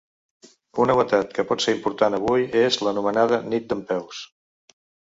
Una 0.85 0.87
novetat 0.91 1.35
que 1.35 1.45
pot 1.51 1.65
ser 1.67 1.75
important 1.77 2.19
avui 2.21 2.49
és 2.65 2.81
l’anomenada 2.87 3.43
‘Nit 3.53 3.71
dempeus’. 3.77 4.27